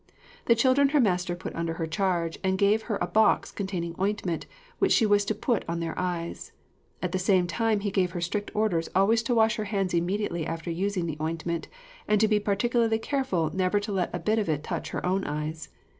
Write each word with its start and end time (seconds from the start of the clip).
The 0.45 0.55
children 0.55 0.89
her 0.89 0.99
master 0.99 1.35
put 1.35 1.53
under 1.53 1.75
her 1.75 1.85
charge, 1.85 2.39
and 2.43 2.57
gave 2.57 2.81
her 2.89 2.97
a 2.99 3.05
box 3.05 3.51
containing 3.51 3.93
ointment, 4.01 4.47
which 4.79 4.91
she 4.91 5.05
was 5.05 5.23
to 5.25 5.35
put 5.35 5.63
on 5.69 5.79
their 5.79 5.93
eyes. 5.95 6.53
At 7.03 7.11
the 7.11 7.19
same 7.19 7.45
time 7.45 7.81
he 7.81 7.91
gave 7.91 8.09
her 8.13 8.19
strict 8.19 8.49
orders 8.55 8.89
always 8.95 9.21
to 9.21 9.35
wash 9.35 9.57
her 9.57 9.65
hands 9.65 9.93
immediately 9.93 10.43
after 10.43 10.71
using 10.71 11.05
the 11.05 11.17
ointment, 11.21 11.67
and 12.07 12.27
be 12.27 12.39
particularly 12.39 12.97
careful 12.97 13.51
never 13.53 13.79
to 13.79 13.91
let 13.91 14.09
a 14.11 14.17
bit 14.17 14.39
of 14.39 14.49
it 14.49 14.63
touch 14.63 14.89
her 14.89 15.05
own 15.05 15.23
eyes. 15.25 15.69